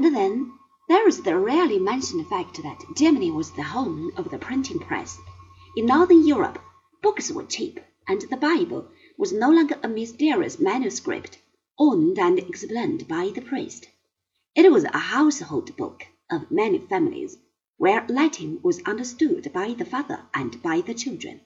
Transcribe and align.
And 0.00 0.14
then 0.14 0.52
there 0.88 1.08
is 1.08 1.22
the 1.22 1.36
rarely 1.36 1.80
mentioned 1.80 2.28
fact 2.28 2.62
that 2.62 2.84
Germany 2.96 3.32
was 3.32 3.50
the 3.50 3.64
home 3.64 4.12
of 4.16 4.30
the 4.30 4.38
printing 4.38 4.78
press. 4.78 5.18
In 5.76 5.86
Northern 5.86 6.24
Europe, 6.24 6.60
books 7.02 7.32
were 7.32 7.42
cheap, 7.42 7.80
and 8.06 8.20
the 8.20 8.36
Bible 8.36 8.88
was 9.16 9.32
no 9.32 9.50
longer 9.50 9.76
a 9.82 9.88
mysterious 9.88 10.60
manuscript 10.60 11.42
owned 11.80 12.16
and 12.16 12.38
explained 12.38 13.08
by 13.08 13.32
the 13.34 13.40
priest. 13.40 13.88
It 14.54 14.70
was 14.70 14.84
a 14.84 14.98
household 14.98 15.76
book 15.76 16.06
of 16.30 16.48
many 16.48 16.78
families, 16.78 17.36
where 17.76 18.06
Latin 18.08 18.60
was 18.62 18.80
understood 18.84 19.52
by 19.52 19.74
the 19.74 19.84
father 19.84 20.28
and 20.32 20.62
by 20.62 20.80
the 20.80 20.94
children. 20.94 21.40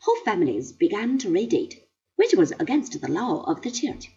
Whole 0.00 0.24
families 0.24 0.72
began 0.72 1.18
to 1.18 1.30
read 1.30 1.54
it, 1.54 1.88
which 2.16 2.34
was 2.34 2.50
against 2.58 3.00
the 3.00 3.12
law 3.12 3.44
of 3.44 3.62
the 3.62 3.70
church. 3.70 4.10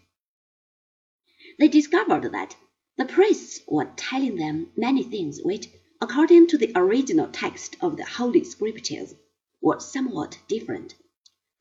They 1.60 1.68
discovered 1.68 2.32
that 2.32 2.56
the 2.98 3.04
priests 3.06 3.60
were 3.66 3.90
telling 3.96 4.36
them 4.36 4.70
many 4.76 5.02
things 5.02 5.40
which, 5.42 5.68
according 6.02 6.46
to 6.46 6.58
the 6.58 6.72
original 6.74 7.26
text 7.28 7.76
of 7.80 7.96
the 7.96 8.04
Holy 8.04 8.44
Scriptures, 8.44 9.14
were 9.62 9.80
somewhat 9.80 10.38
different. 10.48 10.94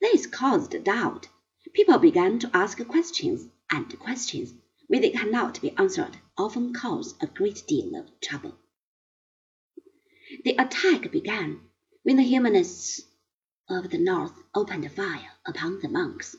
This 0.02 0.28
caused 0.28 0.84
doubt. 0.84 1.30
People 1.74 1.98
began 2.00 2.40
to 2.40 2.50
ask 2.54 2.86
questions, 2.88 3.48
and 3.72 4.00
questions, 4.00 4.54
when 4.88 5.02
they 5.02 5.12
cannot 5.12 5.62
be 5.62 5.72
answered, 5.78 6.18
often 6.38 6.74
cause 6.74 7.14
a 7.22 7.28
great 7.28 7.64
deal 7.68 7.96
of 7.96 8.20
trouble. 8.20 8.58
The 10.44 10.56
attack 10.58 11.12
began 11.12 11.62
when 12.04 12.18
the 12.18 12.24
humanists 12.24 13.02
of 13.70 13.92
the 13.92 13.98
North 13.98 14.34
opened 14.54 14.92
fire 14.92 15.32
upon 15.46 15.80
the 15.80 15.90
monks. 15.90 16.36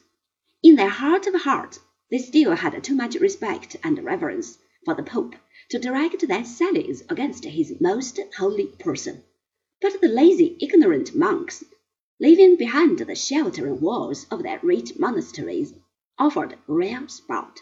In 0.63 0.77
their 0.77 0.91
heart 0.91 1.27
of 1.27 1.35
hearts, 1.43 1.81
they 2.11 2.19
still 2.19 2.55
had 2.55 2.83
too 2.83 2.95
much 2.95 3.15
respect 3.15 3.77
and 3.83 4.05
reverence 4.05 4.59
for 4.85 4.95
the 4.95 5.03
Pope 5.03 5.35
to 5.71 5.79
direct 5.79 6.27
their 6.27 6.45
sallies 6.45 7.03
against 7.09 7.45
his 7.45 7.81
most 7.81 8.19
holy 8.37 8.67
person. 8.67 9.23
But 9.81 10.01
the 10.01 10.09
lazy, 10.09 10.57
ignorant 10.61 11.15
monks, 11.15 11.63
living 12.19 12.57
behind 12.57 12.99
the 12.99 13.15
sheltering 13.15 13.81
walls 13.81 14.27
of 14.31 14.43
their 14.43 14.59
rich 14.63 14.99
monasteries, 14.99 15.75
offered 16.19 16.59
rare 16.67 17.09
sport. 17.09 17.61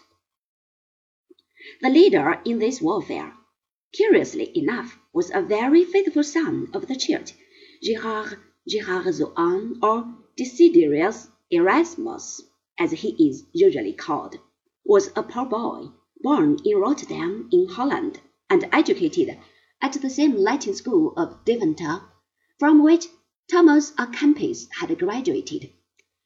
The 1.80 1.90
leader 1.90 2.40
in 2.44 2.58
this 2.58 2.80
warfare, 2.80 3.34
curiously 3.92 4.56
enough, 4.56 4.98
was 5.12 5.30
a 5.32 5.42
very 5.42 5.84
faithful 5.84 6.22
son 6.22 6.68
of 6.72 6.86
the 6.86 6.96
church, 6.96 7.34
Gerard 7.82 8.38
Gerardzoon, 8.68 9.78
or 9.82 10.14
Desiderius 10.36 11.28
Erasmus, 11.50 12.42
as 12.78 12.92
he 12.92 13.28
is 13.28 13.44
usually 13.52 13.92
called, 13.92 14.36
was 14.84 15.10
a 15.16 15.22
poor 15.22 15.46
boy, 15.46 15.88
born 16.22 16.58
in 16.64 16.76
Rotterdam 16.78 17.48
in 17.52 17.68
Holland, 17.68 18.20
and 18.50 18.68
educated 18.72 19.38
at 19.80 19.92
the 19.92 20.10
same 20.10 20.34
Latin 20.34 20.74
school 20.74 21.12
of 21.16 21.44
Deventer, 21.44 22.02
from 22.58 22.82
which 22.82 23.06
Thomas 23.50 23.92
à 23.92 24.12
Kempis 24.12 24.68
had 24.80 24.98
graduated. 24.98 25.72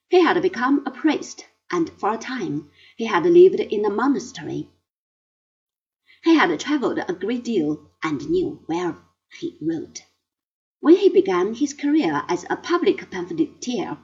He 0.08 0.20
had 0.20 0.40
become 0.42 0.82
a 0.86 0.90
priest, 0.90 1.44
and 1.70 1.90
for 1.98 2.12
a 2.12 2.18
time 2.18 2.70
he 2.96 3.06
had 3.06 3.24
lived 3.24 3.60
in 3.60 3.84
a 3.84 3.90
monastery. 3.90 4.70
He 6.24 6.34
had 6.34 6.58
travelled 6.60 6.98
a 6.98 7.12
great 7.12 7.44
deal 7.44 7.90
and 8.02 8.28
knew 8.30 8.62
where 8.66 8.96
he 9.38 9.58
wrote. 9.60 10.02
When 10.80 10.96
he 10.96 11.08
began 11.08 11.54
his 11.54 11.74
career 11.74 12.24
as 12.28 12.44
a 12.48 12.56
public 12.56 13.10
pamphleteer, 13.10 13.98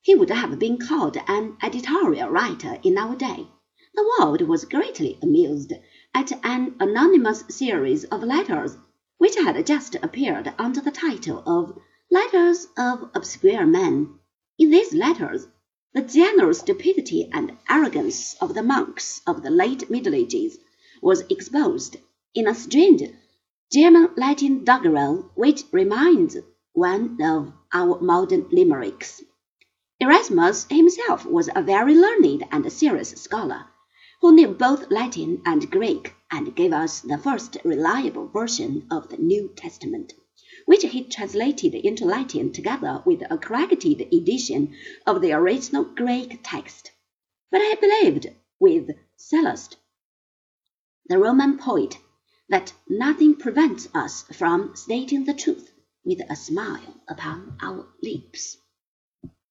he 0.00 0.14
would 0.14 0.30
have 0.30 0.58
been 0.58 0.78
called 0.78 1.16
an 1.28 1.56
editorial 1.62 2.30
writer 2.30 2.78
in 2.82 2.96
our 2.98 3.16
day. 3.16 3.48
The 3.96 4.14
world 4.20 4.42
was 4.42 4.66
greatly 4.66 5.18
amused 5.22 5.72
at 6.14 6.30
an 6.44 6.74
anonymous 6.80 7.44
series 7.48 8.04
of 8.04 8.22
letters 8.22 8.76
which 9.16 9.36
had 9.36 9.64
just 9.66 9.94
appeared 9.94 10.52
under 10.58 10.82
the 10.82 10.90
title 10.90 11.42
of 11.46 11.78
Letters 12.10 12.66
of 12.76 13.10
Obscure 13.14 13.64
Men. 13.66 14.18
In 14.58 14.70
these 14.70 14.92
letters, 14.92 15.46
the 15.94 16.02
general 16.02 16.52
stupidity 16.52 17.30
and 17.32 17.56
arrogance 17.70 18.36
of 18.40 18.52
the 18.52 18.62
monks 18.62 19.22
of 19.26 19.42
the 19.42 19.50
late 19.50 19.88
Middle 19.88 20.14
Ages 20.14 20.58
was 21.00 21.24
exposed 21.30 21.96
in 22.34 22.46
a 22.46 22.54
strange 22.54 23.02
German 23.72 24.10
Latin 24.16 24.62
doggerel 24.64 25.30
which 25.34 25.64
reminds 25.72 26.36
one 26.74 27.18
of 27.22 27.52
our 27.72 27.98
modern 28.02 28.46
limericks. 28.50 29.22
Erasmus 30.00 30.66
himself 30.70 31.24
was 31.24 31.48
a 31.54 31.62
very 31.62 31.94
learned 31.94 32.44
and 32.50 32.70
serious 32.70 33.10
scholar, 33.12 33.64
who 34.26 34.34
knew 34.34 34.48
both 34.48 34.90
Latin 34.90 35.40
and 35.46 35.70
Greek, 35.70 36.12
and 36.32 36.56
gave 36.56 36.72
us 36.72 37.00
the 37.00 37.16
first 37.16 37.56
reliable 37.62 38.26
version 38.26 38.84
of 38.90 39.08
the 39.08 39.16
New 39.16 39.52
Testament, 39.54 40.14
which 40.64 40.82
he 40.82 41.04
translated 41.04 41.76
into 41.76 42.04
Latin 42.04 42.52
together 42.52 43.00
with 43.06 43.22
a 43.30 43.38
corrected 43.38 44.00
edition 44.12 44.74
of 45.06 45.20
the 45.20 45.32
original 45.32 45.84
Greek 45.84 46.40
text. 46.42 46.90
But 47.52 47.60
I 47.60 47.76
believed, 47.76 48.26
with 48.58 48.96
Sallust, 49.16 49.76
the 51.08 51.18
Roman 51.18 51.56
poet, 51.56 51.96
that 52.48 52.72
nothing 52.88 53.36
prevents 53.36 53.88
us 53.94 54.24
from 54.32 54.74
stating 54.74 55.22
the 55.22 55.34
truth 55.34 55.70
with 56.04 56.18
a 56.28 56.34
smile 56.34 57.00
upon 57.06 57.56
our 57.62 57.86
lips. 58.02 58.56